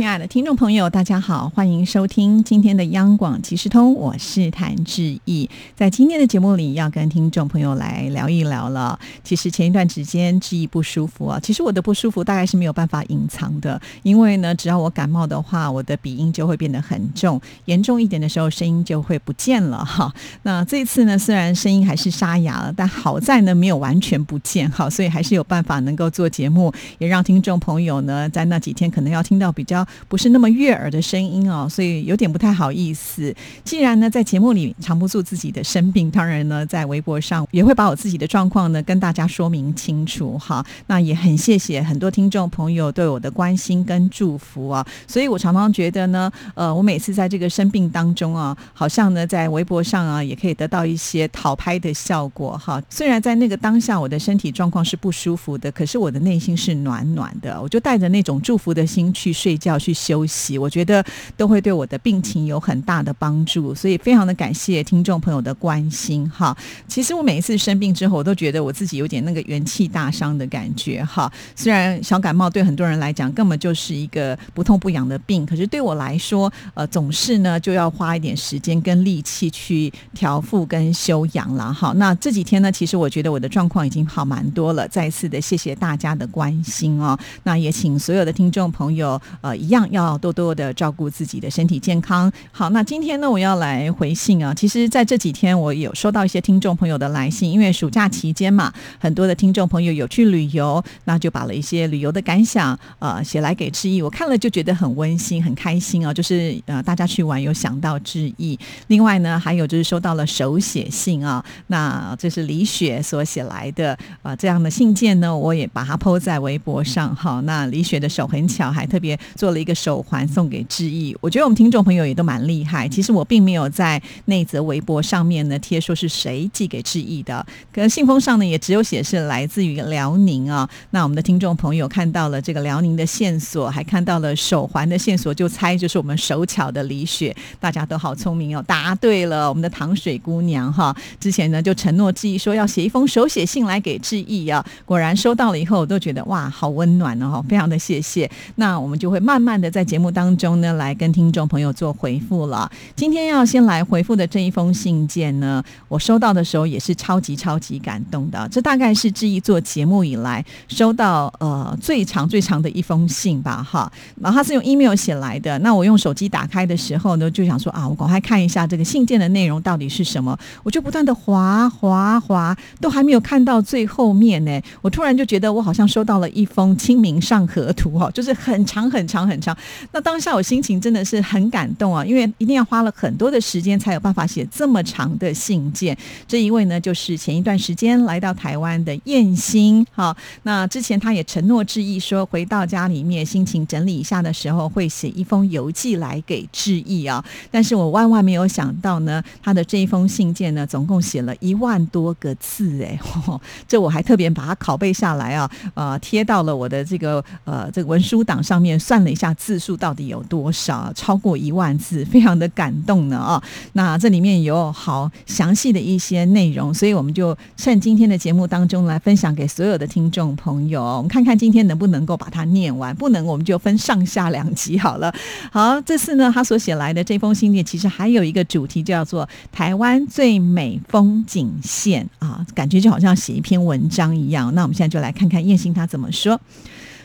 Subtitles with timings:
[0.00, 5.46] 亲爱的听众朋友，大家好，欢迎收听今天的央广即时通，我是谭志毅。
[5.76, 8.98] 在今天的节目里，要跟听众朋友来聊一聊了。
[9.22, 20.10] 其实前一段时间志毅不舒服啊，其实我的不舒服大概是没有办法隐藏的，因为呢，只要我感冒的话，我的鼻音就会变得很重，严重一点的时候，声音就会不见了哈。
[20.44, 29.86] 那这次呢，虽然声音还是沙哑了，但好在呢，没有完全不见哈，所以还是有办法能够做节目，也让听众朋友呢，在那几天可能要听到比较。
[30.08, 33.34] 不是那么悦耳的声音哦，所以有点不太好意思。
[33.64, 40.64] 既然呢在节目里藏不住自己的生病，当然呢在微博上也会把我自己的状况呢跟大家说明清楚哈。
[40.86, 44.86] 那也很谢谢很多听众朋友对我的关心跟祝福啊。
[45.06, 52.82] 所以我常常觉得呢，呃，我每次在这个生病当中啊，好像呢在微博上啊也可以得到一些讨拍的效果哈。
[52.90, 59.79] 虽然在那个当下我的身体状况是不舒服的，可是我的内心是暖暖的，我就带着那种祝福的心去睡觉。
[59.80, 61.02] 去休息，我觉得
[61.36, 66.54] 都会对我的病情有很大的帮助，所以非常的感谢听众朋友的关心哈。
[66.86, 71.32] 其实我每一次生病之后，我都觉得我自己有点那个元气大伤的感觉哈。
[71.56, 81.92] 虽然小感冒对很多人来讲根本就是一个不痛不痒的病，可是对我来说，呃，总是呢就要花一点时间跟力气去调复跟休养了哈。
[81.96, 84.86] 那这几天呢，其实我觉得我的状况已经好蛮多了。
[84.88, 87.18] 再次的谢谢大家的关心哦。
[87.44, 89.56] 那也请所有的听众朋友呃。
[89.60, 92.32] 一样要多多的照顾自己的身体健康。
[92.50, 94.54] 好，那今天呢，我要来回信啊。
[94.54, 104.00] 其实，在这几天，我有收到一些听众朋友的来信，因为暑假期间嘛，很多的听众朋友有去旅游，那就把了一些旅游的感想呃写来给志毅。
[104.00, 106.12] 我看了就觉得很温馨、很开心啊。
[106.14, 108.58] 就是呃，大家去玩有想到志毅。
[108.86, 111.44] 另外呢，还有就是收到了手写信啊。
[111.66, 117.14] 那这是李雪所写来的啊，这样的信件呢，我也把它抛在微博上。
[117.14, 119.60] 好，那李雪的手很巧，还特别做了。
[119.60, 122.88] 一个手环送给志毅，我觉得我们听众朋友也都蛮厉害。
[122.88, 130.66] 其实我并没有在那则微博上面呢贴说是谁寄给志毅的，可能信封上呢也只有写是来自于辽宁啊。
[130.92, 137.36] 那我们的听众朋友看到了这个辽宁的线索，还看到了手环的线索，就猜就是我们手巧的李雪。
[137.58, 139.46] 大家都好聪明哦，答对了。
[139.46, 144.64] 我们的糖水姑娘哈，之前呢就承诺志毅说要写一封手写信来给志毅啊。
[144.86, 148.30] 果然收到了以后，我都觉得哇，好温暖哦，非常的谢谢。
[148.54, 149.50] 那我们就会慢慢。
[149.50, 152.70] 慢的在节目当中呢，来跟听众朋友做回复了。
[152.94, 158.48] 今天要先来回复的这一封信件呢，我收到的时候也是超级超级感动的。
[158.48, 163.90] 这大概是志毅做节目以来收到呃最长最长的一封信吧，哈。
[164.20, 165.58] 然后他是用 email 写来的。
[165.58, 170.38] 那我用手机打开的时候呢，就想说啊，我赶快看一下这个信件的内容到底是什么。
[170.62, 174.60] 我就不断的划划划，都还没有看到最后面呢。
[174.80, 179.56] 我突然就觉得我好像收到了一封清明上河图哦，就是很长很长很长。
[179.92, 185.96] 那当下我心情真的是很感动啊，因为一定要花了很多的时间才有办法写这么长的信件。
[186.26, 189.86] 这一位呢，就是前一段时间来到台湾的燕心。
[189.92, 197.24] 好，那之前他也承诺致意说，回到家里面心情整理一下的时候，会写一封邮寄来给致意啊。
[197.50, 202.98] 但是我万万没有想到呢，他的这一封信件呢，总共写了一万多个字，哎，
[203.68, 209.19] 这我还特别把它拷贝下来啊，呃，贴到了我的这个呃这个文书档上面，算了一下。
[209.20, 210.90] 下字数到底有多少？
[210.94, 213.42] 超过一万字，非常的感动呢啊！
[213.74, 220.82] 那这里面有好详细的一些内容，所以我们就趁今天的节目当中来分享给所有的听众朋友。
[220.82, 225.12] 我们看看今天能不能够把它念完，不能我们就分上下两集好了。
[225.52, 234.54] 好，这次呢，他所写来的这封信件其实还有一个主题叫做“台湾最美风景线”啊，感觉就好像写一篇文章一样。
[234.54, 236.40] 那我们现在就来看看燕心他怎么说。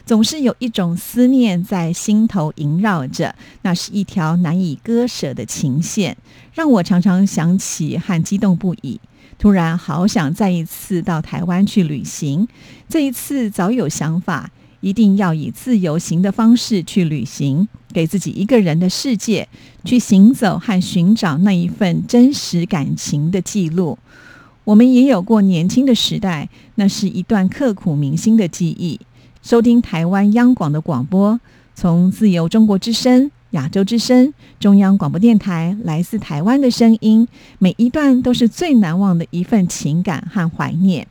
[0.05, 6.15] 总是有一种思念在心头萦绕着，那是一条难以割舍的情线，
[6.53, 8.99] 让我常常想起和激动不已。
[9.39, 12.47] 突然好想再一次到台湾去旅行，
[12.87, 19.49] 这一次早有想法，一定要以自由行的方式去旅行，给自己一个人的世界，
[19.83, 23.97] 去行走和寻找那一份真实感情的记录。
[24.63, 28.99] 我们也有过年轻的时代，那是一段刻骨铭心的记忆。
[29.45, 31.39] 收听台湾央广的广播，
[31.75, 37.27] 从自由中国之声、亚洲之声、中央广播电台来自台湾的声音，
[37.59, 41.06] 每一段都是最难忘的一份情感和怀念。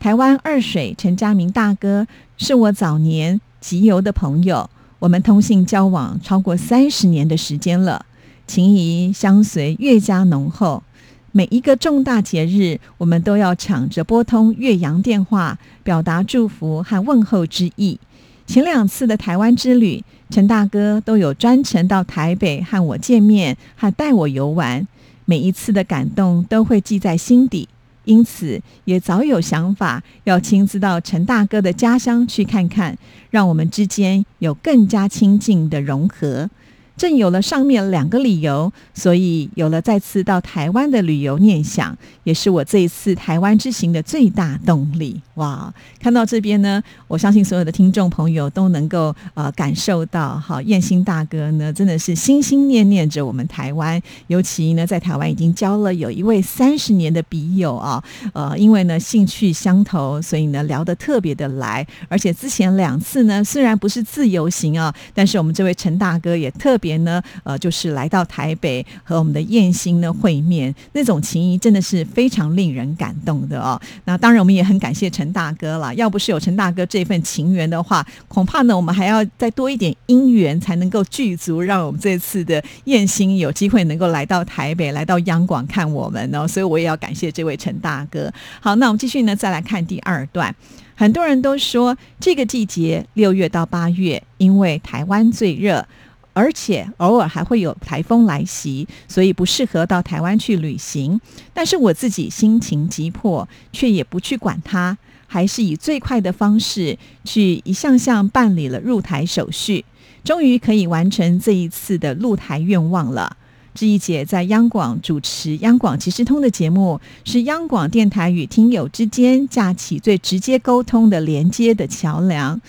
[0.00, 4.68] 台湾二水陈家明大哥是我早年集邮的朋友，
[4.98, 8.04] 我们通信交往超过三十年的时间了，
[8.48, 10.82] 情谊相随越加浓厚。
[11.32, 17.98] 每一个重大节日，我们都要抢着拨通岳阳电话，表达祝福和问候之意。
[18.46, 24.84] 前两次的台湾之旅，陈大哥都有专程到台北和我见面，还带我游玩。
[25.24, 27.68] 每一次的感动都会记在心底，
[28.04, 32.98] 因此也早有想法要亲自到陈大哥的家乡去看看，
[33.30, 36.50] 让我们之间有更加亲近的融合。
[36.96, 45.20] 正有了上面两个理由，所以有了再次到台湾的旅游念想，也是我这一次台湾之行的最大动力。
[45.34, 58.04] 哇，看到这边呢，我相信所有的听众朋友都能够呃感受到，哈，燕兴大哥呢真的是心心念念着我们台湾，尤其呢在台湾已经交了有一位三十年的笔友啊，
[58.34, 67.00] 呃，因为呢兴趣相投，所以呢聊得特别的来，而且之前两次呢虽然不是自由行啊，但是我们这位陈大哥也特别。
[67.00, 73.80] 呢，呃，就是来到台北和我们的燕兴呢会面，那种情谊真的是非常令人感动的哦。
[74.04, 75.94] 那当然，我们也很感谢陈大哥了。
[75.94, 86.46] 要不是有陈大哥这份情缘的话，恐怕呢我们还要再多一点姻缘才能够具足，让我们这次的燕兴有机会能够来到台北，来到央广看我们哦。
[86.46, 88.30] 所以我也要感谢这位陈大哥。
[88.60, 90.54] 好，那我们继续呢，再来看第二段。
[90.94, 95.86] 很多人都说这个季节六月到八月，因为台湾最热。
[96.32, 101.20] 而且偶尔还会有台风来袭，所以不适合到台湾去旅行。
[101.52, 104.96] 但是我自己心情急迫，却也不去管它，
[105.26, 109.84] 还是以最快的方式去一项项办理了入台手续，
[110.24, 113.36] 终于可以完成这一次的入台愿望了。
[113.72, 122.60] 志毅姐在央广主持央广即时通的节目，是央广电台与听友之间架起最直接沟通的连接的桥梁。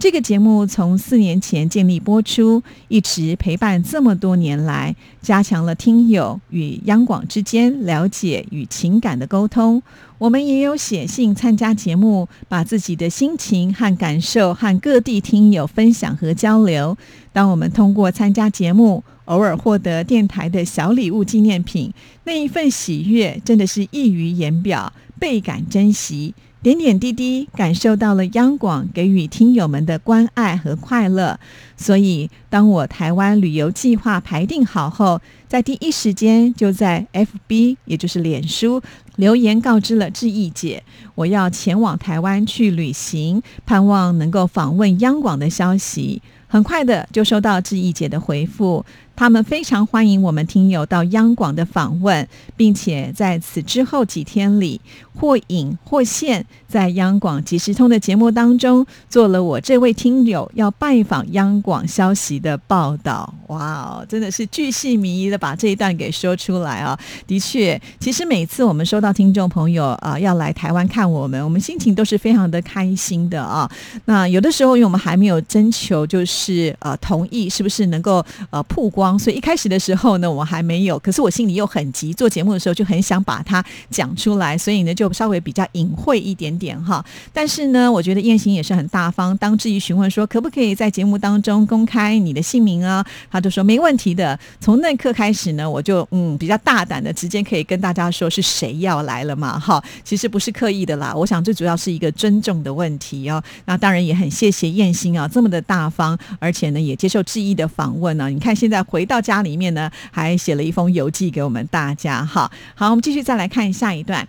[0.00, 9.82] 这个节目从四年前建立播出，一直陪伴这么多年来，加强了听友与央广之间了解与情感的沟通。
[10.16, 16.96] 我们也有写信参加节目，把自己的心情和感受和各地听友分享和交流。
[17.34, 21.92] 当我们通过参加节目，偶尔获得电台的小礼物纪念品，
[22.24, 26.34] 那一份喜悦真的是溢于言表，倍感珍惜。
[26.62, 31.40] 点点滴滴感受到了央广给予听友们的关爱和快乐，
[31.74, 38.82] 所以当我台湾旅游计划排定好后，在第一时间就在 FB，也就是脸书
[39.16, 40.82] 留言告知了志毅姐，
[41.14, 46.20] 我要前往台湾去旅行，盼望能够访问央广的消息。
[46.46, 48.84] 很快的就收到志毅姐的回复。
[49.20, 52.26] 他们非常欢迎我们听友到央广的访问，
[52.56, 54.80] 并且在此之后几天里，
[55.14, 63.34] 或隐或现，在央广即时通的节目当中，做了我这位听友要拜访央广消息的报道。
[63.48, 66.98] 哇哦，真的是巨细靡遗的把这一段给说出来啊！
[67.26, 73.70] 的确，其实每次我们收到听众朋友啊要来台湾看我们，我们心情都是非常的开心的啊。
[74.06, 79.09] 那有的时候，因为我们还没有征求，就是呃同意，是不是能够呃曝光？
[79.18, 87.04] 所以一开始的时候呢，我还没有，可是我心里又很急，做节目的时候就很想把它讲出来，所以呢就稍微比较隐晦一点点哈。
[87.32, 94.38] 但是呢，我觉得燕行也是很大方，当质疑询问说可不可以在节目当中公开你的姓名啊，他就说没问题的。
[94.60, 99.82] 从那刻开始呢，我就嗯比较大胆的直接可以跟大家说是谁要来了嘛哈。
[100.04, 103.42] 其实不是刻意的啦，我想最主要是一个尊重的问题哦。
[103.64, 108.30] 那当然也很谢谢燕行啊这么的大方，而且呢也接受质疑的访问呢。
[108.30, 108.99] 你看现在回。
[109.00, 112.22] 回到家里面呢，还写了一封邮寄给我们大家。
[112.22, 114.28] 哈，好，我们继续再来看下一段。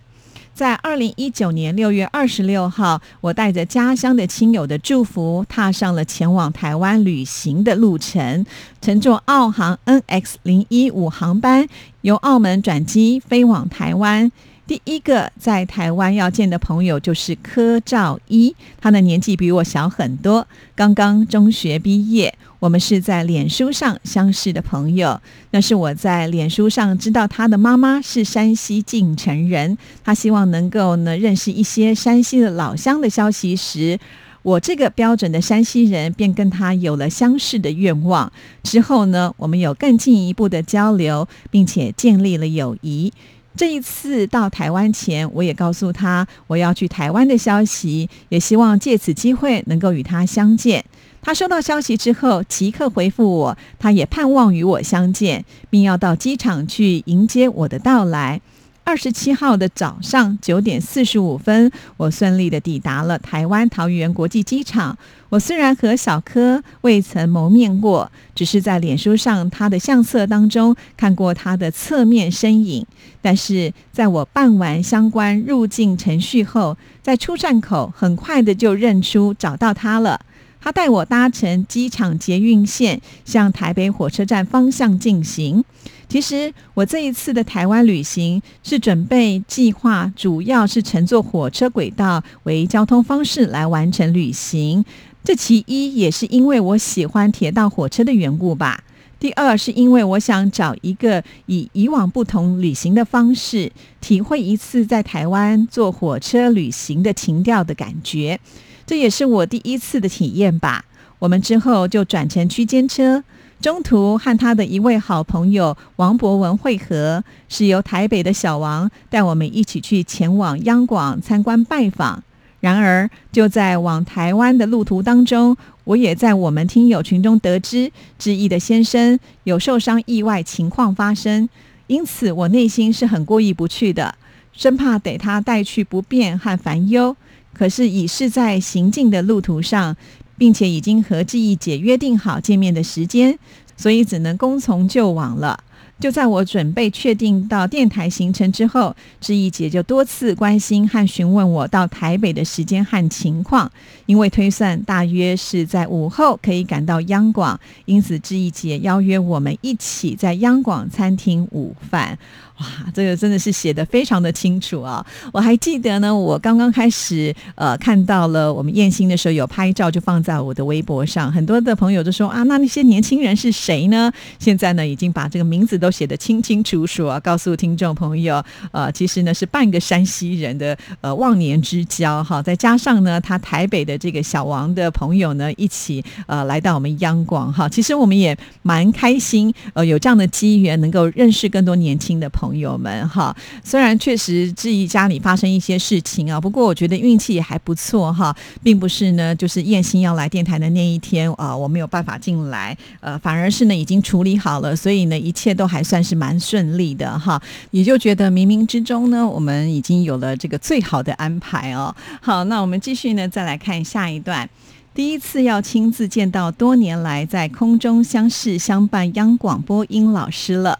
[0.54, 8.46] 在二零一九年六月二十六号，我带着家乡的亲友的祝福，踏上了前往台湾旅行的路程。
[8.80, 11.68] 乘坐澳航 NX 零一五航班，
[12.00, 14.32] 由澳门转机飞往台湾。
[14.64, 22.34] 第一个在台湾要见的朋友就是柯兆一，他的年纪比我小很多，刚刚中学毕业。
[22.60, 25.20] 我们是在脸书上相识的朋友。
[25.50, 33.98] 那是我在脸书上知道他的妈妈是山西晋城人，他希望能够呢认识一些山西的老乡的消息时，
[34.42, 38.32] 我这个标准的山西人便跟他有了相识的愿望。
[38.62, 43.12] 之后呢，我们有更进一步的交流，并且建立了友谊。
[43.54, 50.84] 这一次到台湾前，我也告诉他我要去台湾的消息，也希望借此机会能够与他相见。
[51.20, 58.40] 他收到消息之后，即刻回复我，他也盼望与我相见，并要到机场去迎接我的到来。
[58.84, 64.98] 二十七号的早上九点四十五分，我顺利的抵达了台湾桃园国际机场。
[65.28, 72.84] 我虽然和小柯未曾谋面过，只是在脸书上他的相册当中看过他的侧面身影，
[73.22, 80.20] 但是在我办完相关入境程序后，在出站口很快的就认出找到他了。
[80.60, 85.64] 他带我搭乘机场捷运线向台北火车站方向进行。
[86.12, 94.84] 其实我这一次的台湾旅行是准备计划，主要是乘坐火车轨道为交通方式来完成旅行。
[95.24, 98.84] 这其一也是因为我喜欢铁道火车的缘故吧。
[99.18, 108.38] 第二是因为我想找一个以以往不同旅行的方式，体会一次在台湾坐火车旅行的情调的感觉。
[108.84, 110.84] 这也是我第一次的体验吧。
[111.20, 113.24] 我们之后就转乘区间车。
[113.62, 122.24] 中途和他的一位好朋友王博文会合，是由台北的小王带我们一起去前往央广参观拜访。
[122.58, 131.48] 然而，就在往台湾的路途当中，我也在我们听友群中得知，志毅的先生有受伤意外情况发生，
[131.86, 134.16] 因此我内心是很过意不去的，
[134.52, 137.16] 生怕给他带去不便和烦忧。
[137.54, 139.94] 可是已是在行进的路途上。
[140.36, 143.38] 并且已经和志毅姐约定好见面的时间，
[143.76, 145.62] 所以只能攻从就往了。
[146.00, 153.70] 就在我准备确定到电台行程之后，志毅姐就多次关心和询问我到台北的时间和情况。
[154.06, 162.18] 因为推算大约是在午后可以赶到央广，因此志毅姐邀约我们一起在央广餐厅午饭。
[162.62, 165.04] 哇，这个真的是写的非常的清楚啊！
[165.32, 174.12] 我还记得呢，我刚刚开始呃看到了我们燕兴的时候，有拍照就放在我的微博上，很多的朋友都说啊，那那些年轻人是谁呢？
[174.38, 178.40] 现在呢，已经把这个名字都写得清清楚楚啊，告诉听众朋友，
[178.70, 192.51] 呃，其实呢是半个山西人的呃忘年之交哈，再加上呢他台北的这个小王的朋友呢一起呃来到我们央广哈，其实我们也蛮开心呃有这样的机缘能够认识更多年轻的朋。
[192.52, 207.40] 朋友们哈，虽然确实质疑家里发生一些事情啊，不过我觉得运气也还不错哈，并不是呢，就是燕心要来电台的那一天啊，我没有办法进来，呃，反而是呢已经处理好了，所以呢一切都还算是蛮顺利的哈，
[207.70, 211.94] 也就觉得冥冥之中呢，我们已经有了这个最好的安排哦。
[212.20, 214.46] 好，那我们继续呢，再来看下一段。
[214.94, 220.78] 第一次要亲自见到多年来在空中相视相伴央广播音老师了。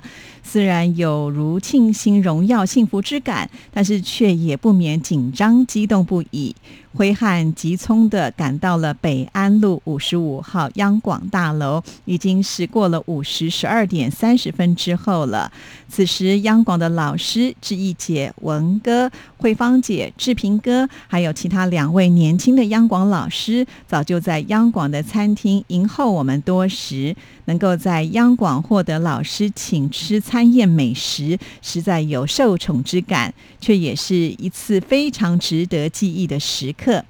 [0.52, 6.54] 虽然有如庆幸荣耀、幸福之感，但是却也不免紧张、激动不已。
[6.94, 15.50] 挥汗急匆的赶到了北安路五十五号央广大楼，已经是过了午时十二点三十分之后了。
[15.88, 27.16] 此时，央广的老师志毅姐、文哥、慧芳姐、志平哥，还有其他两位年轻的央广老师，早就在央广的餐厅迎候我们多时。
[27.47, 37.05] 能够在央广获得老师请吃餐专业美食，实在有受宠之感，却也是一次非常值得记忆的时刻。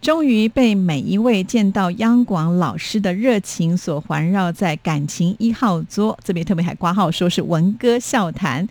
[0.00, 8.68] 终于被每一位见到央广老师的热情所环绕在感情一号桌，这边特别还挂号说是文哥笑谈。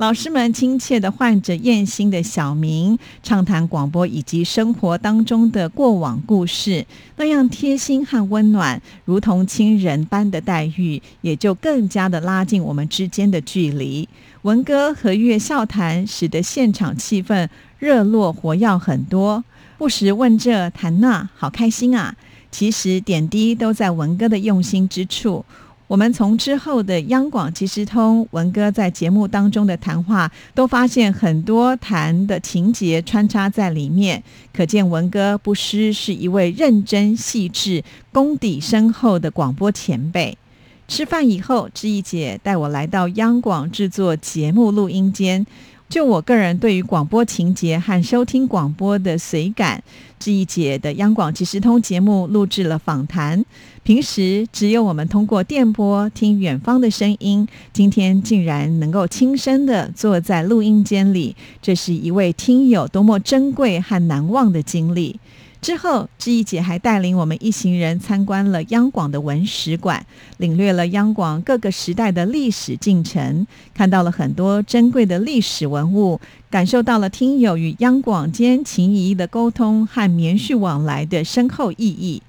[0.00, 14.08] 老师们亲切的唤着燕心的小名，畅谈广播以及生活当中的过往故事，那样贴心和温暖，如同亲人般的待遇，也就更加的拉近我们之间的距离。
[14.40, 17.46] 文歌和乐笑谈，使得现场气氛
[17.78, 19.44] 热络活跃很多，
[19.76, 22.16] 不时问这谈那，好开心啊！
[22.50, 25.44] 其实点滴都在文哥的用心之处。
[25.90, 37.82] 我们从之后的央广即时通文哥在节目当中的谈话，都发现很多谈的情节穿插在里面，可见文哥不失是一位认真细致、
[38.12, 40.38] 功底深厚的广播前辈。
[40.86, 45.44] 吃饭以后，志毅姐带我来到央广制作节目录音间。
[45.88, 49.82] 就我个人对于广播情节和收听广播的随感，
[50.20, 53.44] 志毅姐的央广即时通节目录制了访谈。
[53.82, 65.18] 平时只有我们通过电波听远方的声音，今天竟然能够亲身的坐在录音间里，这是一位听友多么珍贵和难忘的经历。
[65.62, 70.04] 之后，志毅姐还带领我们一行人参观了央广的文史馆，
[70.38, 76.18] 领略了央广各个时代的历史进程，看到了很多珍贵的历史文物，
[76.50, 82.22] 感受到了听友与央广间情谊的沟通和绵续往来的深厚意义。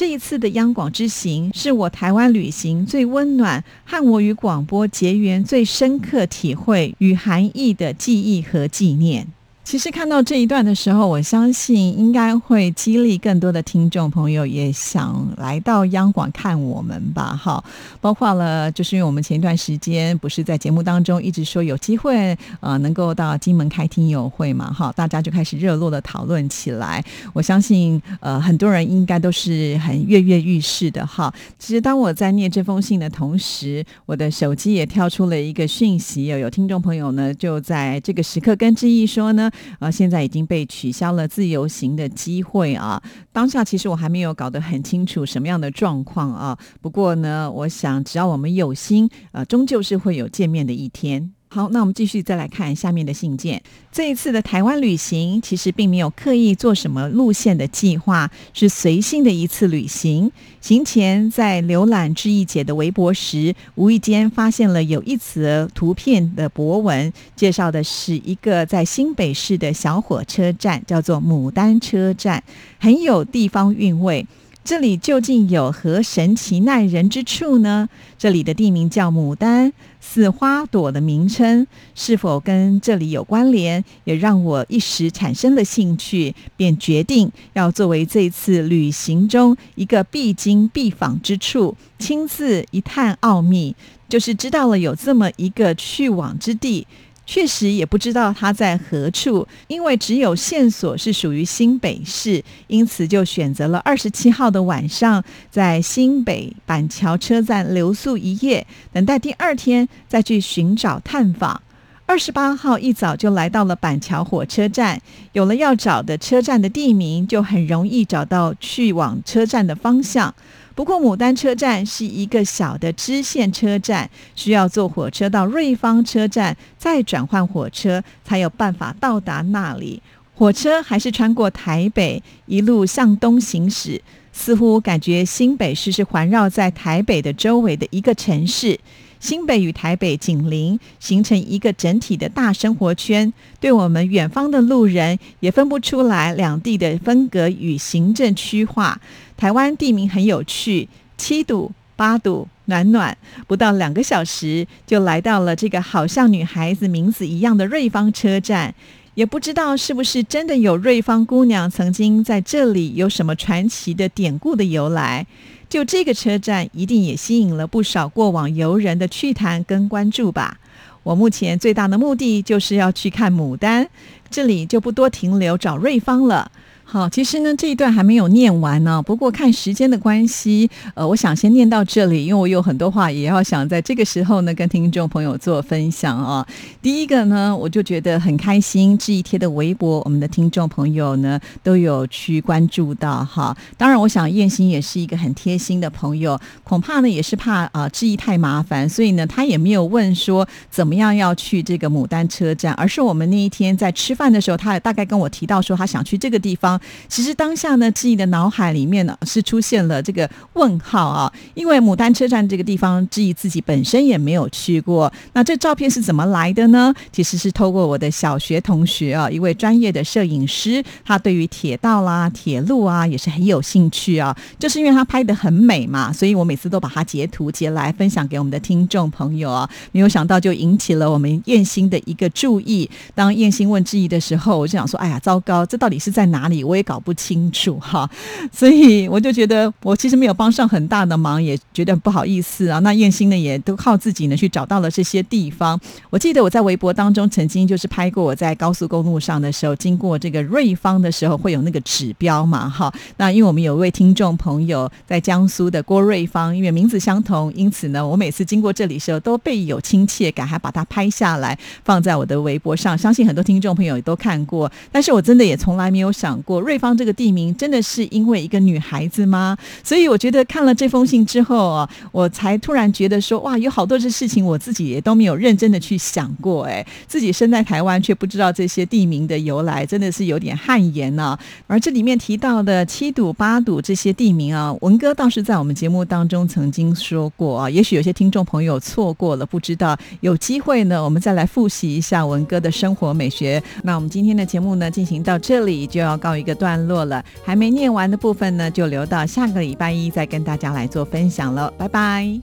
[0.00, 9.26] 这一次的央广之行，是我台湾旅行最温暖，和我与广播结缘最深刻体会与含义的记忆和纪念。
[9.70, 17.38] 其实看到这一段的时候，我相信应该会激励更多的听众朋友也想来到央广看我们吧。
[17.40, 17.62] 哈，
[18.00, 27.00] 包括了就是因为我们前一段时间不是在节目当中一直说有机会呃能够到金门开听友会嘛，哈，大家就开始热络的讨论起来。
[27.32, 31.32] 我相信呃很多人应该都是很跃跃欲试的哈。
[31.60, 39.48] 其实当我在念这封信的同时，我的手机也跳出了一个讯息，有有听众朋友呢就在这个时刻跟志毅说呢。
[39.78, 43.02] 啊，现在已经被取消了自由行的机会啊！
[43.32, 46.58] 当下其实我还没有搞得很清楚什么样的状况啊。
[46.80, 51.32] 不过呢，我想只要我们有心，呃，终究是会有见面的一天。
[51.52, 53.60] 好，那我们继续再来看下面的信件。
[53.90, 60.30] 这一次的台湾旅行，其实并没有刻意做什么路线的计划，是随性的一次旅行。
[60.60, 72.40] 行前在浏览志毅姐的微博时，无意间发现了有一则图片的博文，介绍的是一个在新北市的小火车站，叫做牡丹车站，
[72.78, 74.24] 很有地方韵味。
[74.62, 77.88] 这里究竟有何神奇耐人之处呢？
[78.18, 83.82] 这里的地名叫牡丹，似花朵的名称，是否跟这里有关联？
[84.04, 93.74] 也让我一时产生了兴趣，便决定要作为这次旅行中一个必经必访之处，亲自一探奥秘，
[94.08, 96.86] 就是知道了有这么一个去往之地。
[97.30, 111.62] 确实也不知道他在何处，因为只有线索是属于新北市，因此就选择了二十七号的晚上，在新北板桥车站留宿一夜，等待第二天再去寻找探访。
[112.04, 120.34] 二十八号一早就来到了板桥火车站，有了要找的车站的地名，就很容易找到去往车站的方向。
[120.80, 130.02] 不过，牡丹车站是一个小的支线车站，需要坐火车到瑞芳车站，再转换火车才有办法到达那里。
[130.34, 134.00] 火车还是穿过台北，一路向东行驶，
[134.32, 138.80] 似乎感觉新北市是环绕在台北的周围的一个城市。
[139.20, 143.32] 新北与台北紧邻，形成一个整体的大生活圈。
[143.60, 148.98] 对我们远方的路人，也分不出来两地的分隔与行政区划。
[149.36, 158.74] 台湾地名很有趣，七堵、八堵、暖暖，不到两个小时就来到了这个好像女孩子名字一样的瑞芳车站。
[159.14, 165.26] 也不知道是不是真的有瑞芳姑娘曾经在这里有什么传奇的典故的由来。
[165.70, 170.58] 就这个车站，一定也吸引了不少过往游人的趣谈跟关注吧。
[171.04, 173.88] 我目前最大的目的就是要去看牡丹，
[174.28, 176.50] 这里就不多停留，找瑞芳了。
[176.92, 179.00] 好，其实呢这一段还没有念完呢。
[179.00, 186.44] 不过看时间的关系，呃，我想先念到这里，因为我有很多话也要想在这个时候呢跟听众朋友做分享啊。
[186.82, 193.56] 第一个呢，我就觉得很开心，这一贴的微博，我们的听众朋友呢都有去关注到哈。
[193.76, 206.79] 当然，我想燕心也是一个很贴心的朋友，恐怕呢也是怕啊质疑太麻烦，所以呢他也没有问说怎么样要去这个牡丹车站，而是我们那一天在吃饭的时候，他也大概跟我提到说他想去这个地方。
[207.08, 215.12] 其实当下呢，志毅的脑海里面呢是出现了这个问号啊，因为牡丹车站这个地方，志毅自己本身也没有去过。
[215.32, 216.94] 那这照片是怎么来的呢？
[217.12, 224.36] 其实是透过我的小学同学啊，一位专业的摄影师，他对于铁道啦、铁路啊也是很有兴趣啊。
[224.58, 229.68] 就是因为他拍的很美嘛，所以我每次都把它截图截来分享给我们的听众朋友啊。
[229.92, 232.88] 没有想到就引起了我们燕心的一个注意。
[233.14, 236.62] 当燕心问志毅的时候，我就想说：哎呀，糟糕，这到底是在哪里？
[236.70, 238.08] 我也搞不清楚哈，
[238.52, 242.78] 所以我就觉得我其实没有帮上很大的忙，也觉得不好意思啊。
[242.78, 245.78] 那燕心呢，也都靠自己呢去找到了这些地方。
[246.10, 252.92] 我记得我在微博当中曾经就是拍过我在高速公路上的时候，经过这个瑞芳的时候会有那个指标嘛哈。
[253.16, 262.96] 那因为我们有一位听众朋友在江苏的郭瑞芳，因为名字相同，因此呢，我每次经过这里时候都倍有亲切感，还把它拍下来放在我的微博上。
[262.96, 266.59] 相信很多听众朋友也都看过，但是我真的也从来没有想过。
[266.60, 269.56] 瑞芳这个地名真的是因为一个女孩子吗？
[269.82, 281.38] 所以我觉得看了这封信之后啊，我才突然觉得说，哇，有好多这事情我自己也都没有认真的去想过，哎，自己身在台湾却不知道这些地名的由来，真的是有点汗颜呐。
[281.66, 293.62] 而这里面提到的七堵、八堵这些地名啊，文哥倒是在我们节目当中曾经说过啊，也许有些听众朋友错过了，不知道有机会呢，我们再来复习一下文哥的生活美学。
[293.82, 296.49] 那我们今天的节目呢，进行到这里就要告一个。
[296.50, 297.24] 个段落了。
[297.44, 301.72] 还没念完的部分呢，就留到下个礼拜一再跟大家来做分享了。
[301.78, 302.40] 拜拜。